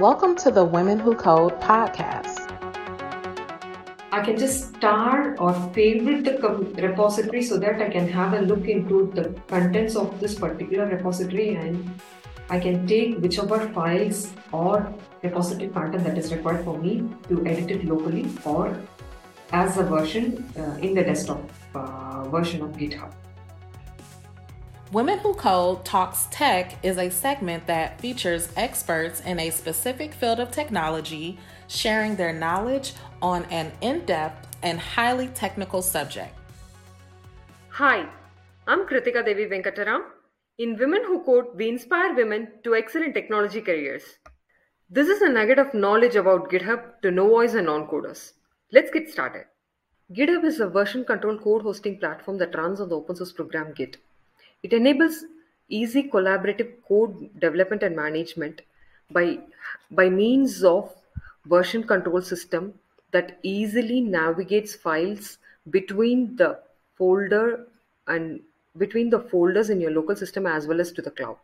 [0.00, 2.46] Welcome to the Women Who Code podcast.
[4.12, 8.66] I can just star or favorite the repository so that I can have a look
[8.66, 12.00] into the contents of this particular repository and
[12.48, 14.90] I can take whichever files or
[15.22, 18.80] repository content that is required for me to edit it locally or
[19.52, 21.42] as a version uh, in the desktop
[21.74, 23.12] uh, version of GitHub.
[24.92, 30.40] Women Who Code Talks Tech is a segment that features experts in a specific field
[30.40, 36.34] of technology sharing their knowledge on an in depth and highly technical subject.
[37.68, 38.04] Hi,
[38.66, 40.02] I'm Kirthikka Devi Venkataram.
[40.58, 44.02] In Women Who Code, we inspire women to excel in technology careers.
[44.90, 48.32] This is a nugget of knowledge about GitHub to novice and non coders.
[48.72, 49.44] Let's get started.
[50.12, 53.72] GitHub is a version control code hosting platform that runs on the open source program
[53.72, 53.98] Git.
[54.62, 55.24] It enables
[55.68, 58.60] easy collaborative code development and management
[59.10, 59.38] by,
[59.90, 60.92] by means of
[61.46, 62.74] version control system
[63.12, 65.38] that easily navigates files
[65.70, 66.58] between the
[66.96, 67.66] folder
[68.06, 68.40] and
[68.76, 71.36] between the folders in your local system as well as to the cloud.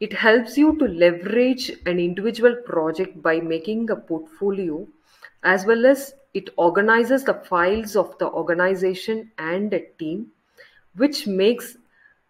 [0.00, 4.86] It helps you to leverage an individual project by making a portfolio
[5.44, 10.32] as well as it organizes the files of the organization and a team
[10.96, 11.76] which makes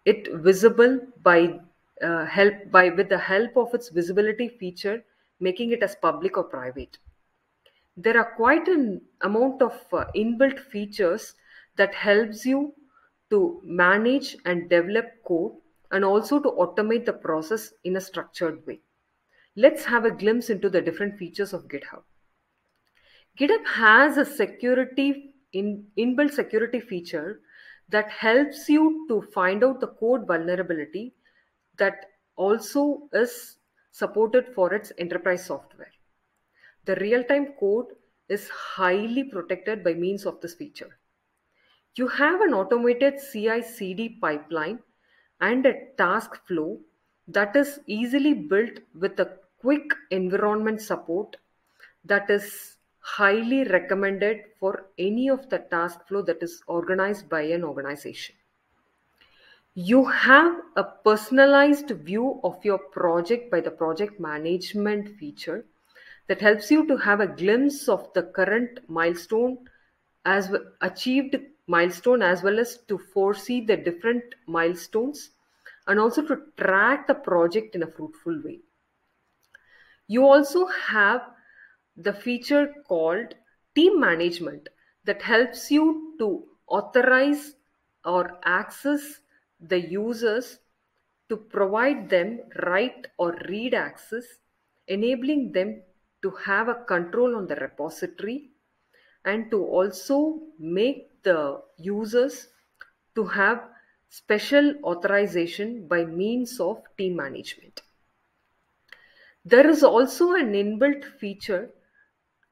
[0.05, 1.59] it visible by
[2.01, 5.03] uh, help by with the help of its visibility feature
[5.39, 6.97] making it as public or private.
[7.95, 11.35] There are quite an amount of uh, inbuilt features
[11.75, 12.73] that helps you
[13.29, 15.53] to manage and develop code
[15.91, 18.79] and also to automate the process in a structured way.
[19.55, 22.03] Let's have a glimpse into the different features of github.
[23.39, 27.39] Github has a security in inbuilt security feature
[27.89, 31.13] that helps you to find out the code vulnerability
[31.77, 33.57] that also is
[33.91, 35.91] supported for its enterprise software.
[36.85, 37.87] The real time code
[38.29, 40.97] is highly protected by means of this feature.
[41.95, 44.79] You have an automated CI CD pipeline
[45.39, 46.79] and a task flow
[47.27, 51.37] that is easily built with a quick environment support
[52.03, 57.63] that is highly recommended for any of the task flow that is organized by an
[57.63, 58.33] organization.
[59.75, 65.65] You have a personalized view of your project by the project management feature
[66.27, 69.57] that helps you to have a glimpse of the current milestone
[70.25, 71.35] as achieved
[71.67, 75.31] milestone as well as to foresee the different milestones
[75.87, 78.59] and also to track the project in a fruitful way.
[80.07, 81.32] You also have
[81.95, 83.35] the feature called
[83.75, 84.69] team management
[85.03, 87.55] that helps you to authorize
[88.05, 89.19] or access
[89.59, 90.59] the users
[91.29, 94.25] to provide them write or read access
[94.87, 95.81] enabling them
[96.21, 98.49] to have a control on the repository
[99.25, 102.49] and to also make the users
[103.15, 103.63] to have
[104.09, 107.81] special authorization by means of team management.
[109.45, 111.69] There is also an inbuilt feature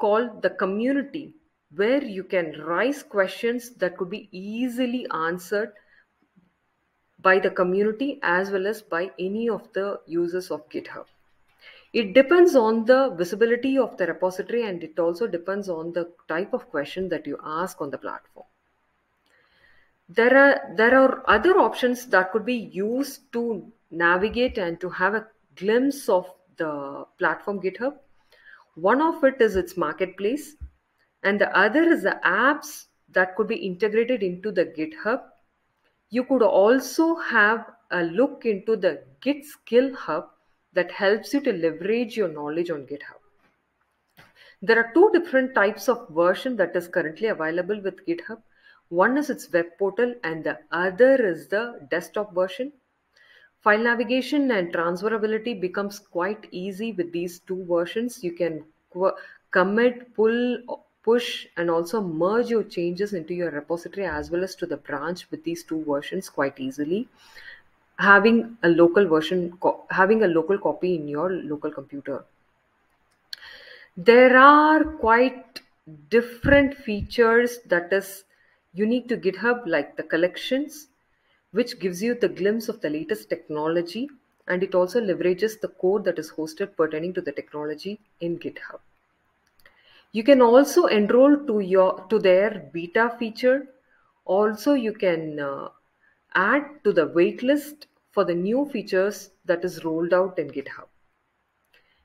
[0.04, 1.34] called the community
[1.76, 5.72] where you can raise questions that could be easily answered
[7.20, 11.06] by the community as well as by any of the users of GitHub.
[11.94, 16.54] It depends on the visibility of the repository and it also depends on the type
[16.54, 18.46] of question that you ask on the platform.
[20.10, 25.14] There are, there are other options that could be used to navigate and to have
[25.14, 27.98] a glimpse of the platform GitHub
[28.76, 30.56] one of it is its marketplace,
[31.24, 35.22] and the other is the apps that could be integrated into the GitHub.
[36.10, 40.30] You could also have a look into the Git Skill Hub
[40.74, 43.20] that helps you to leverage your knowledge on GitHub.
[44.62, 48.42] There are two different types of version that is currently available with GitHub.
[48.90, 52.72] One is its web portal and the other is the desktop version.
[53.62, 58.24] File navigation and transferability becomes quite easy with these two versions.
[58.24, 58.64] You can
[59.52, 60.58] commit, pull,
[61.04, 65.30] push, and also merge your changes into your repository as well as to the branch
[65.30, 67.08] with these two versions quite easily.
[68.00, 69.56] Having a local version,
[69.92, 72.24] having a local copy in your local computer.
[73.96, 75.62] There are quite
[76.10, 78.24] different features that is
[78.74, 80.88] unique to GitHub, like the collections,
[81.52, 84.10] which gives you the glimpse of the latest technology
[84.48, 88.80] and it also leverages the code that is hosted pertaining to the technology in GitHub.
[90.12, 93.68] You can also enroll to your to their beta feature.
[94.26, 95.70] Also, you can uh,
[96.36, 100.88] add to the waitlist for the new features that is rolled out in GitHub.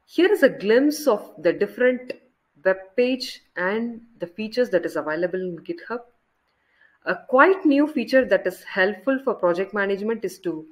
[0.05, 2.13] Here is a glimpse of the different
[2.65, 6.03] web page and the features that is available in GitHub.
[7.07, 10.67] A quite new feature that is helpful for project management is to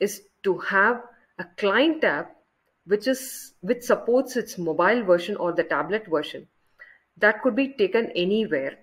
[0.00, 1.02] is to have
[1.38, 2.36] a client app
[2.86, 6.48] which is which supports its mobile version or the tablet version
[7.16, 8.78] that could be taken anywhere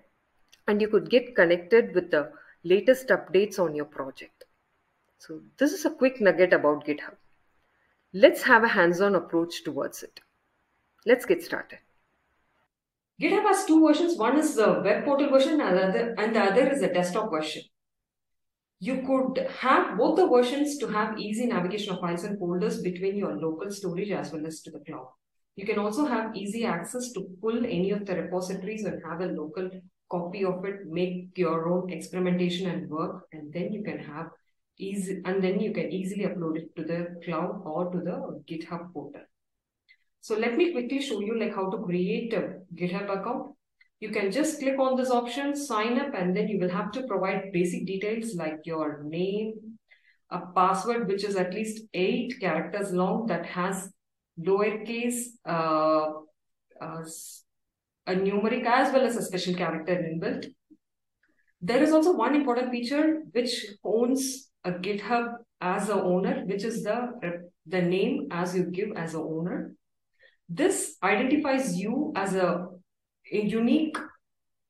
[0.66, 2.30] and you could get connected with the
[2.64, 4.44] latest updates on your project.
[5.18, 7.16] So this is a quick nugget about GitHub.
[8.12, 10.20] Let's have a hands-on approach towards it.
[11.04, 11.78] Let's get started.
[13.20, 14.18] GitHub has two versions.
[14.18, 17.30] One is the web portal version and the other, and the other is the desktop
[17.30, 17.62] version.
[18.78, 23.16] You could have both the versions to have easy navigation of files and folders between
[23.16, 25.08] your local storage as well as to the cloud.
[25.56, 29.32] You can also have easy access to pull any of the repositories and have a
[29.32, 29.70] local
[30.10, 34.28] copy of it, make your own experimentation and work, and then you can have
[34.76, 38.92] easy, and then you can easily upload it to the cloud or to the GitHub
[38.92, 39.22] portal.
[40.26, 43.54] So let me quickly show you like how to create a GitHub account.
[44.00, 47.04] You can just click on this option, sign up, and then you will have to
[47.04, 49.52] provide basic details like your name,
[50.30, 53.88] a password which is at least eight characters long that has
[54.36, 56.10] lowercase, uh,
[56.80, 57.04] uh,
[58.08, 60.44] a numeric as well as a special character inbuilt.
[61.60, 66.82] There is also one important feature which owns a GitHub as a owner, which is
[66.82, 67.12] the,
[67.64, 69.76] the name as you give as a owner.
[70.48, 72.68] This identifies you as a,
[73.32, 73.98] a unique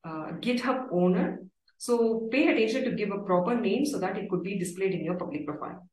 [0.03, 1.39] uh, GitHub owner.
[1.77, 5.03] So pay attention to give a proper name so that it could be displayed in
[5.03, 5.87] your public profile.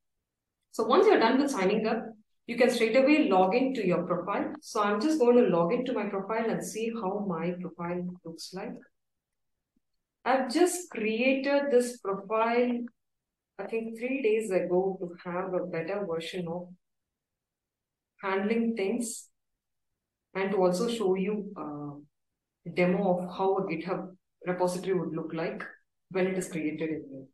[0.71, 2.03] So once you're done with signing up,
[2.47, 4.53] you can straight away log into your profile.
[4.61, 8.53] So I'm just going to log into my profile and see how my profile looks
[8.55, 8.73] like.
[10.25, 12.81] I've just created this profile,
[13.59, 16.69] I think three days ago to have a better version of
[18.23, 19.29] handling things
[20.35, 21.53] and to also show you
[22.67, 24.17] a demo of how a GitHub
[24.47, 25.63] repository would look like
[26.11, 27.25] when it is created in here.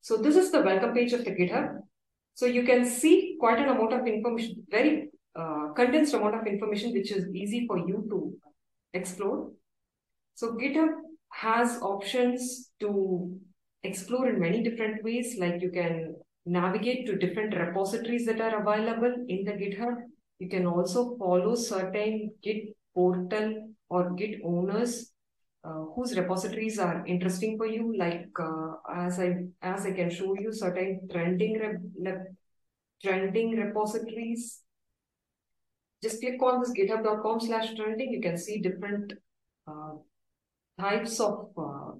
[0.00, 1.78] So this is the welcome page of the GitHub.
[2.34, 6.92] So you can see quite an amount of information, very uh, condensed amount of information,
[6.92, 8.36] which is easy for you to
[8.94, 9.50] explore.
[10.34, 10.88] So GitHub
[11.30, 13.38] has options to
[13.84, 19.14] explore in many different ways, like you can navigate to different repositories that are available
[19.28, 19.96] in the GitHub.
[20.42, 25.12] You can also follow certain Git portal or Git owners
[25.64, 27.96] uh, whose repositories are interesting for you.
[27.96, 31.60] Like uh, as I as I can show you certain trending
[32.00, 32.26] rep,
[33.04, 34.62] trending repositories.
[36.02, 38.12] Just click on this github.com slash trending.
[38.12, 39.12] You can see different
[39.68, 39.92] uh,
[40.80, 41.92] types of uh,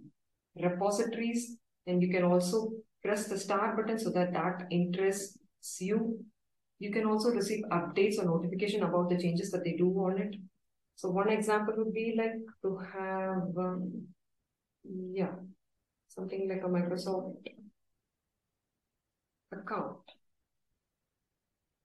[0.57, 1.57] repositories
[1.87, 2.73] and you can also
[3.05, 5.39] press the start button so that that interests
[5.81, 6.25] you.
[6.83, 10.35] You can also receive updates or notification about the changes that they do on it.
[10.97, 14.09] So one example would be like to have, um,
[15.15, 15.31] yeah,
[16.09, 17.37] something like a Microsoft
[19.53, 19.99] account.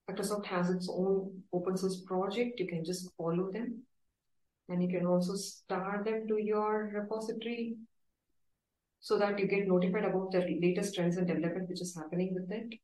[0.10, 2.60] Microsoft has its own open source project.
[2.60, 3.84] You can just follow them.
[4.68, 7.76] And you can also start them to your repository
[9.00, 12.52] so that you get notified about the latest trends and development which is happening with
[12.52, 12.80] it.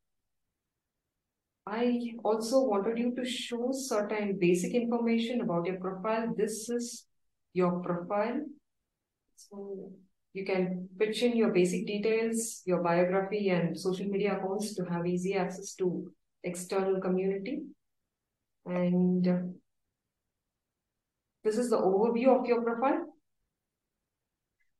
[1.66, 6.34] I also wanted you to show certain basic information about your profile.
[6.36, 7.06] This is
[7.54, 8.42] your profile.
[9.36, 9.90] So
[10.34, 15.06] you can pitch in your basic details, your biography and social media accounts to have
[15.06, 17.62] easy access to external community.
[18.66, 19.24] And
[21.44, 23.06] this is the overview of your profile.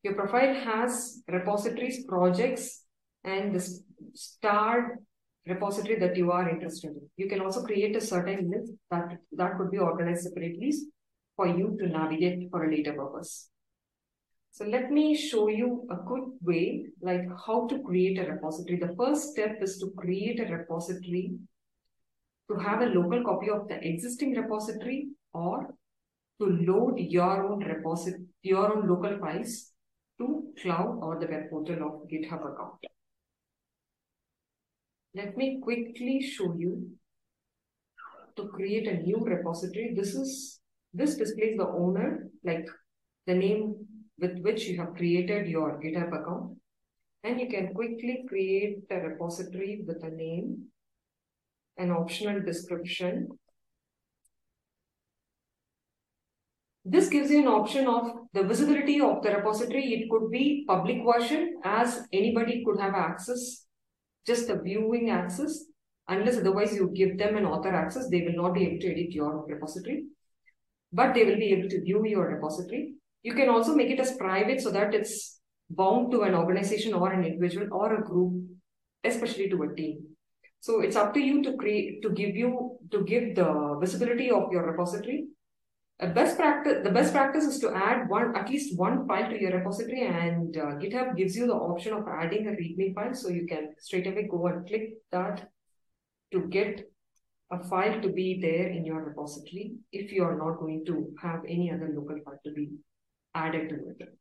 [0.03, 2.85] Your profile has repositories, projects,
[3.25, 3.67] and the
[4.12, 4.99] starred
[5.47, 7.09] repository that you are interested in.
[7.17, 10.73] You can also create a certain list that, that could be organized separately
[11.37, 13.51] for you to navigate for a later purpose.
[14.53, 18.79] So let me show you a good way, like how to create a repository.
[18.79, 21.33] The first step is to create a repository
[22.49, 25.75] to have a local copy of the existing repository or
[26.41, 29.73] to load your own repository, your own local files
[30.19, 32.94] to cloud or the web portal of GitHub account.
[35.14, 36.90] Let me quickly show you
[38.37, 39.94] to create a new repository.
[39.94, 40.61] This is
[40.92, 42.66] this displays the owner, like
[43.26, 43.75] the name
[44.18, 46.59] with which you have created your GitHub account.
[47.23, 50.66] And you can quickly create a repository with a name,
[51.78, 53.28] an optional description.
[56.85, 59.94] This gives you an option of the visibility of the repository.
[59.94, 63.64] It could be public version as anybody could have access
[64.26, 65.64] just the viewing access.
[66.09, 69.12] Unless otherwise you give them an author access, they will not be able to edit
[69.12, 70.04] your repository,
[70.93, 72.95] but they will be able to view your repository.
[73.23, 75.40] You can also make it as private so that it's
[75.71, 78.35] bound to an organization or an individual or a group,
[79.02, 80.04] especially to a team.
[80.61, 84.52] So it's up to you to create, to give you, to give the visibility of
[84.52, 85.26] your repository
[86.01, 89.41] a best practice the best practice is to add one at least one file to
[89.41, 93.15] your repository and uh, github gives you the option of adding a readme file.
[93.15, 95.49] So you can straight away go and click that
[96.33, 96.91] to get
[97.53, 101.41] a file to be there in your repository if you are not going to have
[101.47, 102.71] any other local file to be
[103.35, 104.19] added to it.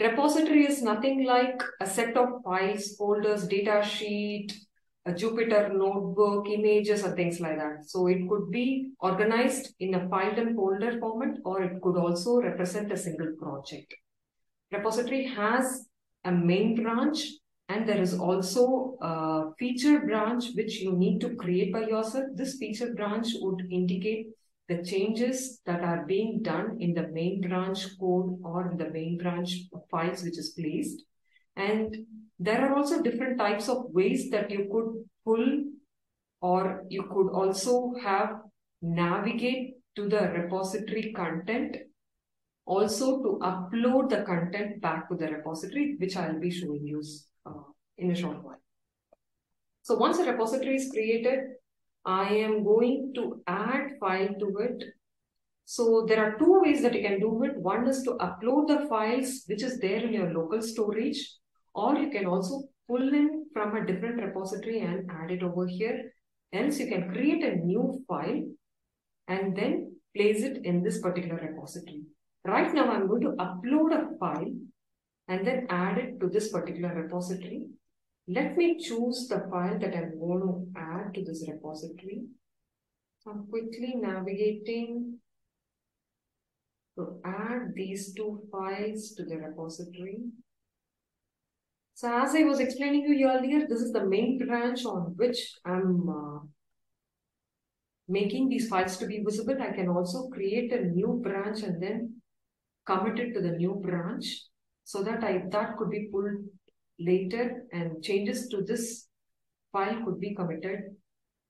[0.00, 4.52] Repository is nothing like a set of files folders data sheet
[5.06, 7.84] a Jupyter notebook, images, or things like that.
[7.86, 12.40] So it could be organized in a file and folder format, or it could also
[12.40, 13.94] represent a single project.
[14.72, 15.88] Repository has
[16.24, 17.28] a main branch,
[17.68, 22.24] and there is also a feature branch which you need to create by yourself.
[22.34, 24.28] This feature branch would indicate
[24.68, 29.18] the changes that are being done in the main branch code or in the main
[29.18, 29.54] branch
[29.90, 31.02] files which is placed.
[31.56, 31.94] And
[32.38, 35.64] there are also different types of ways that you could pull
[36.40, 38.40] or you could also have
[38.82, 41.76] navigate to the repository content
[42.66, 47.02] also to upload the content back to the repository which I'll be showing you
[47.46, 47.52] uh,
[47.98, 48.60] in a short while.
[49.82, 51.40] So once a repository is created,
[52.04, 54.84] I am going to add file to it.
[55.66, 57.56] So there are two ways that you can do it.
[57.56, 61.36] One is to upload the files which is there in your local storage
[61.74, 66.12] or you can also pull in from a different repository and add it over here.
[66.52, 68.42] Else you can create a new file
[69.28, 72.02] and then place it in this particular repository.
[72.44, 74.52] Right now I'm going to upload a file
[75.28, 77.66] and then add it to this particular repository.
[78.28, 82.22] Let me choose the file that I'm going to add to this repository.
[83.26, 85.18] I'm quickly navigating
[86.96, 90.18] to add these two files to the repository.
[91.94, 95.54] So as I was explaining to you earlier, this is the main branch on which
[95.64, 96.40] I'm uh,
[98.08, 99.56] making these files to be visible.
[99.60, 102.20] I can also create a new branch and then
[102.84, 104.26] commit it to the new branch
[104.82, 106.44] so that I that could be pulled
[106.98, 109.06] later and changes to this
[109.72, 110.96] file could be committed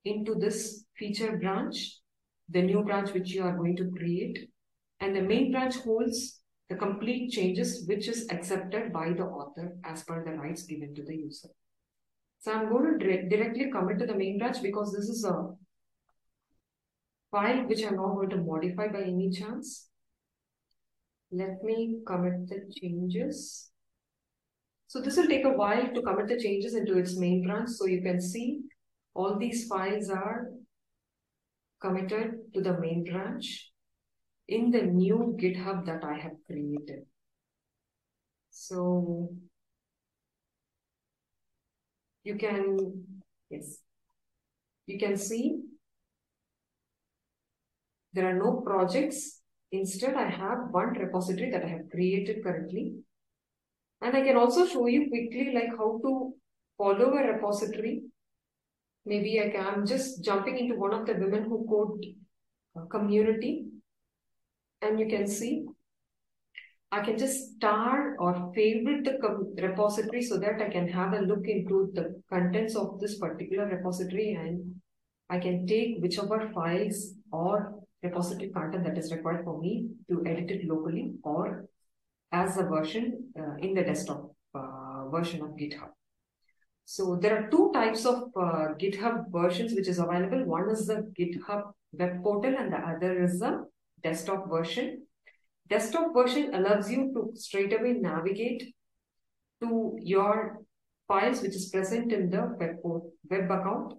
[0.04, 2.00] into this feature branch,
[2.50, 4.50] the new branch which you are going to create.
[5.00, 10.02] And the main branch holds the complete changes which is accepted by the author as
[10.04, 11.48] per the rights given to the user.
[12.40, 15.48] So I'm going to directly commit to the main branch because this is a
[17.30, 19.88] file which I'm not going to modify by any chance.
[21.30, 23.70] Let me commit the changes.
[24.86, 27.70] So this will take a while to commit the changes into its main branch.
[27.70, 28.60] So you can see
[29.14, 30.50] all these files are
[31.80, 33.72] committed to the main branch
[34.48, 37.04] in the new GitHub that I have created.
[38.50, 39.30] So
[42.22, 43.04] you can,
[43.50, 43.78] yes,
[44.86, 45.60] you can see
[48.12, 49.40] there are no projects.
[49.72, 52.94] Instead, I have one repository that I have created currently.
[54.00, 56.34] And I can also show you quickly like how to
[56.78, 58.02] follow a repository.
[59.06, 62.04] Maybe I can, I'm just jumping into one of the women who code
[62.76, 63.66] uh, community
[64.84, 65.64] and you can see
[66.94, 71.48] I can just star or favorite the repository so that I can have a look
[71.48, 74.80] into the contents of this particular repository and
[75.28, 80.52] I can take whichever files or repository content that is required for me to edit
[80.52, 81.64] it locally or
[82.30, 85.90] as a version uh, in the desktop uh, version of GitHub.
[86.84, 90.44] So there are two types of uh, GitHub versions which is available.
[90.44, 93.66] One is the GitHub web portal and the other is the
[94.04, 95.06] desktop version.
[95.68, 98.74] Desktop version allows you to straight away navigate
[99.62, 100.58] to your
[101.08, 102.76] files which is present in the web,
[103.30, 103.94] web account.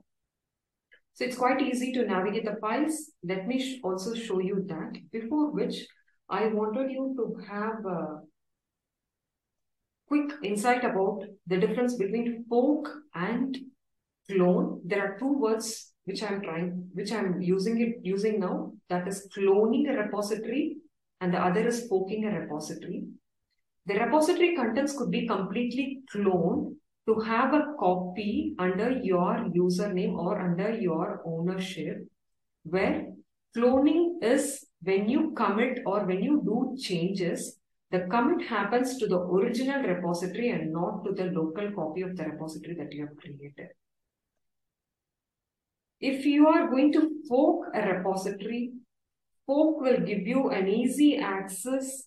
[1.13, 3.11] So it's quite easy to navigate the files.
[3.23, 4.97] Let me sh also show you that.
[5.11, 5.87] Before which,
[6.29, 8.19] I wanted you to have a
[10.07, 13.57] quick insight about the difference between fork and
[14.29, 14.81] clone.
[14.85, 19.27] There are two words which I'm trying, which I'm using it using now, that is
[19.35, 20.77] cloning a repository
[21.21, 23.05] and the other is forking a repository.
[23.87, 26.75] The repository contents could be completely cloned
[27.07, 32.07] to have a copy under your username or under your ownership,
[32.63, 33.07] where
[33.55, 37.59] cloning is when you commit or when you do changes,
[37.91, 42.23] the commit happens to the original repository and not to the local copy of the
[42.23, 43.69] repository that you have created.
[46.01, 48.73] If you are going to fork a repository,
[49.45, 52.03] fork will give you an easy access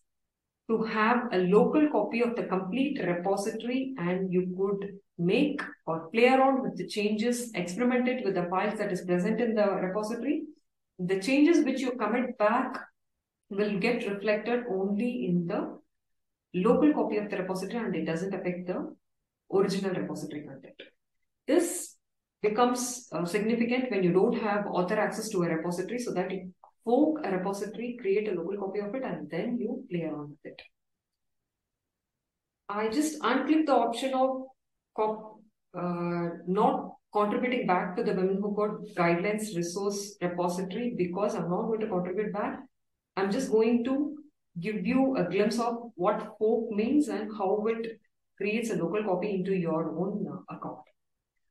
[0.69, 6.29] to have a local copy of the complete repository and you could make or play
[6.29, 10.43] around with the changes, experiment it with the files that is present in the repository.
[10.99, 12.79] The changes which you commit back
[13.49, 15.79] will get reflected only in the
[16.55, 18.95] local copy of the repository and it doesn't affect the
[19.53, 20.75] original repository content.
[21.47, 21.88] This
[22.43, 26.53] becomes uh, significant when you don't have author access to a repository so that you
[26.85, 30.53] fork a repository, create a local copy of it, and then you play around with
[30.53, 30.63] it.
[32.69, 34.43] I just unclick the option of
[35.75, 41.63] uh, not contributing back to the Women Who Code guidelines resource repository because I'm not
[41.63, 42.61] going to contribute back.
[43.17, 44.17] I'm just going to
[44.61, 47.99] give you a glimpse of what fork means and how it
[48.37, 50.79] creates a local copy into your own uh, account.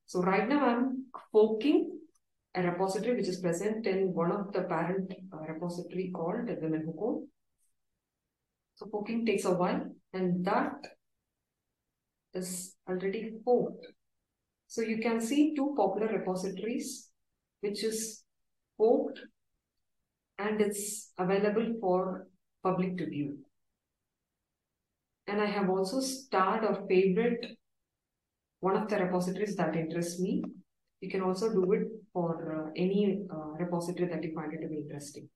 [0.07, 1.99] So right now I'm forking
[2.55, 6.93] a repository which is present in one of the parent uh, repository called Women Who
[6.93, 7.27] Code.
[8.75, 9.83] So forking takes a while
[10.13, 10.75] and that
[12.33, 13.85] is already forked.
[14.67, 17.09] So you can see two popular repositories
[17.59, 18.23] which is
[18.77, 19.19] forked
[20.39, 22.27] and it's available for
[22.63, 23.39] public to view.
[25.27, 27.56] And I have also starred or favorite
[28.59, 30.43] one of the repositories that interests me.
[31.01, 34.67] You can also do it for uh, any uh, repository that you find it to
[34.67, 35.29] be interesting.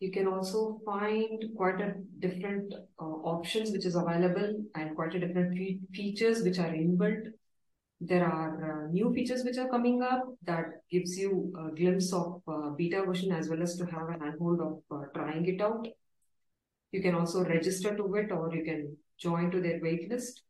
[0.00, 5.20] You can also find quite a different uh, options which is available and quite a
[5.20, 7.28] different fe features which are inbuilt.
[8.00, 12.42] There are uh, new features which are coming up that gives you a glimpse of
[12.46, 15.88] uh, beta version as well as to have a handhold of uh, trying it out.
[16.92, 20.42] You can also register to it or you can join to their waitlist.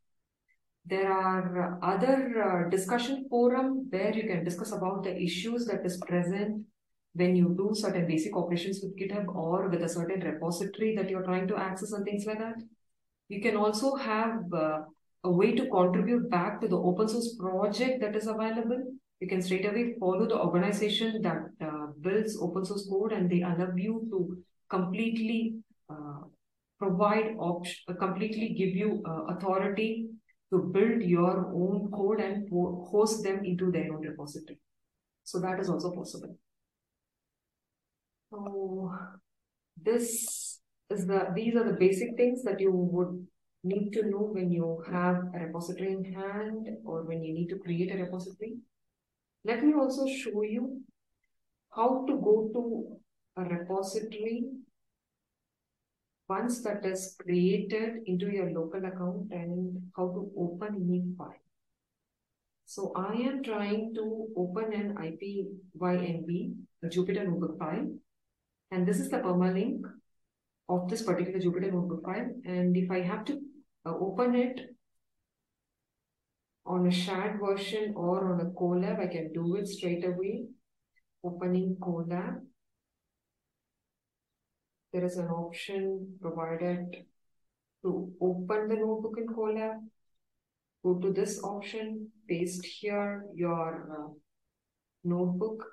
[0.89, 5.97] There are other uh, discussion forum where you can discuss about the issues that is
[6.07, 6.65] present
[7.13, 11.23] when you do certain basic operations with GitHub or with a certain repository that you're
[11.23, 12.55] trying to access and things like that.
[13.27, 14.79] You can also have uh,
[15.25, 18.81] a way to contribute back to the open source project that is available.
[19.19, 23.41] You can straight away follow the organization that uh, builds open source code and they
[23.41, 24.37] allow you to
[24.69, 25.55] completely
[25.89, 26.21] uh,
[26.79, 30.07] provide uh, completely give you uh, authority
[30.51, 34.59] to build your own code and host them into their own repository.
[35.23, 36.37] So that is also possible.
[38.29, 38.91] So
[39.81, 43.27] this is the these are the basic things that you would
[43.63, 47.57] need to know when you have a repository in hand or when you need to
[47.57, 48.55] create a repository.
[49.43, 50.81] Let me also show you
[51.75, 54.45] how to go to a repository
[56.29, 61.43] once that is created into your local account and how to open any file.
[62.65, 67.87] So I am trying to open an IPYNB, a Jupyter notebook file.
[68.71, 69.83] And this is the permalink
[70.67, 72.29] of this particular Jupyter notebook file.
[72.43, 73.39] And if I have to
[73.85, 74.75] uh, open it
[76.65, 80.47] on a shared version or on a Colab, I can do it straight away.
[81.23, 82.41] Opening Colab
[84.97, 87.05] there is an option provided
[87.83, 89.75] to open the notebook in Colab.
[90.83, 94.09] Go to this option, paste here your uh,
[95.03, 95.63] notebook,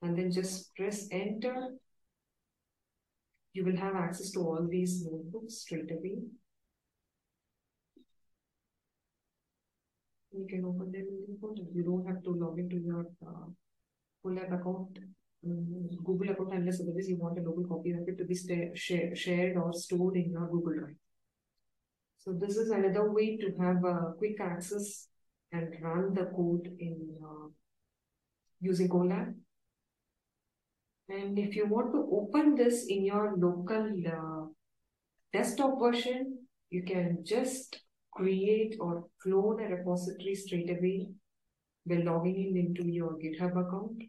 [0.00, 1.74] and then just press enter.
[3.52, 6.16] You will have access to all these notebooks straight away.
[10.32, 13.46] You can open them in the You don't have to log into your uh,
[14.24, 14.98] Colab account
[16.04, 18.34] Google account unless otherwise you want a local copy of it to be
[18.74, 20.96] share, shared or stored in your Google Drive.
[22.18, 25.08] So this is another way to have a quick access
[25.52, 27.48] and run the code in uh,
[28.60, 29.34] using Colab.
[31.08, 34.46] And if you want to open this in your local uh,
[35.32, 36.38] desktop version,
[36.70, 37.78] you can just
[38.10, 41.08] create or clone a repository straight away
[41.86, 44.02] by logging in into your GitHub account.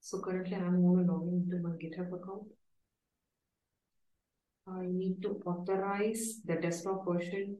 [0.00, 2.48] So currently I'm going to log into my GitHub account.
[4.66, 7.58] I need to authorize the desktop version.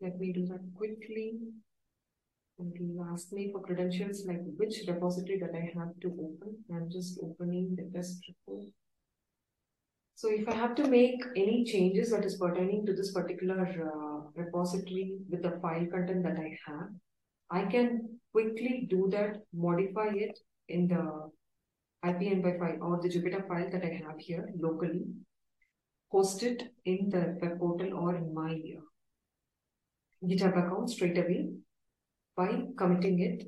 [0.00, 1.38] Let me do that quickly.
[2.58, 6.56] And will ask me for credentials like which repository that I have to open.
[6.72, 8.68] I'm just opening the test report.
[10.14, 14.30] So if I have to make any changes that is pertaining to this particular uh,
[14.34, 16.88] repository with the file content that I have,
[17.50, 21.04] I can quickly do that, modify it in the
[22.04, 25.06] IPYNB file or the Jupyter file that I have here locally.
[26.12, 28.82] post it in the web portal or in my uh,
[30.28, 31.48] GitHub account straight away
[32.36, 33.42] by committing it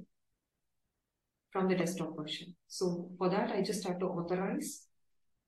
[1.53, 2.55] from the desktop version.
[2.66, 4.87] So for that, I just have to authorize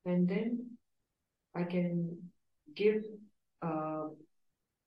[0.04, 0.76] and then
[1.54, 2.18] I can
[2.76, 3.02] give
[3.62, 4.04] a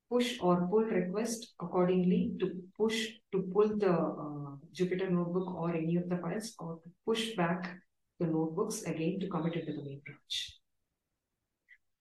[0.09, 4.42] push or pull request accordingly to push to pull the uh,
[4.73, 7.77] Jupyter notebook or any of the files or push back
[8.19, 10.59] the notebooks again to commit it to the main branch.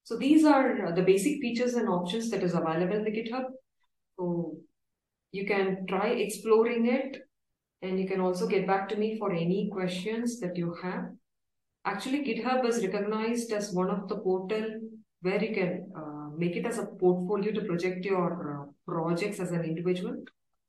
[0.04, 3.44] So these are the basic features and options that is available in the GitHub.
[4.18, 4.56] So
[5.30, 7.16] you can try exploring it
[7.82, 11.04] and you can also get back to me for any questions that you have.
[11.84, 14.80] Actually, GitHub is recognized as one of the portal
[15.22, 19.50] where you can uh, make it as a portfolio to project your uh, projects as
[19.50, 20.16] an individual.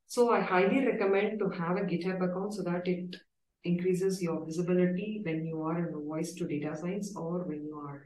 [0.08, 3.16] So I highly recommend to have a GitHub account so that it
[3.63, 7.78] increases your visibility when you are in a voice to data science or when you
[7.78, 8.04] are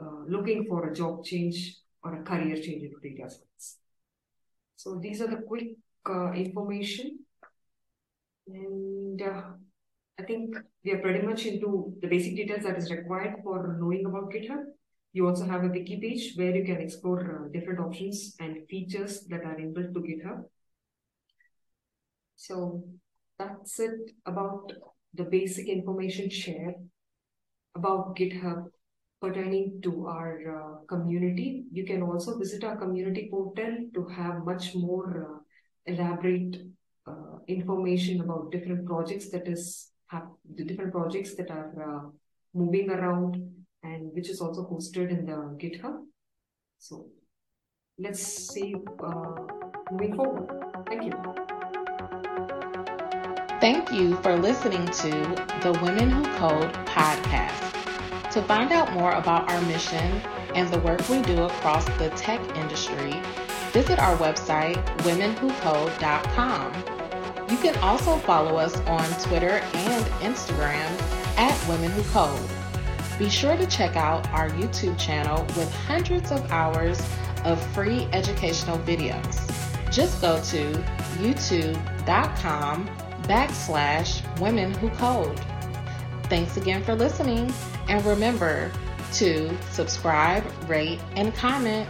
[0.00, 3.78] uh, looking for a job change or a career change into data science.
[4.76, 5.76] So these are the quick
[6.08, 7.18] uh, information.
[8.46, 9.42] And uh,
[10.18, 14.06] I think we are pretty much into the basic details that is required for knowing
[14.06, 14.64] about GitHub.
[15.12, 19.26] You also have a wiki page where you can explore uh, different options and features
[19.28, 20.44] that are inbuilt to GitHub.
[22.36, 22.84] So
[23.38, 24.72] that's it about
[25.14, 26.74] the basic information shared
[27.74, 28.66] about GitHub
[29.20, 31.64] pertaining to our uh, community.
[31.72, 36.56] You can also visit our community portal to have much more uh, elaborate
[37.06, 42.10] uh, information about different projects that is have the different projects that are uh,
[42.54, 46.04] moving around and which is also hosted in the GitHub.
[46.78, 47.06] So
[47.98, 49.34] let's see uh,
[49.90, 50.48] moving forward.
[50.88, 51.12] Thank you.
[53.60, 55.10] Thank you for listening to
[55.62, 57.70] the Women Who Code podcast.
[58.32, 60.22] To find out more about our mission
[60.54, 63.20] and the work we do across the tech industry,
[63.72, 66.74] visit our website, womenwhocode.com.
[67.50, 70.88] You can also follow us on Twitter and Instagram
[71.36, 72.59] at Women Who Code.
[73.20, 76.98] Be sure to check out our YouTube channel with hundreds of hours
[77.44, 79.36] of free educational videos.
[79.92, 80.72] Just go to
[81.18, 82.88] youtube.com
[83.24, 85.38] backslash women who code.
[86.30, 87.52] Thanks again for listening,
[87.90, 88.72] and remember
[89.12, 91.86] to subscribe, rate, and comment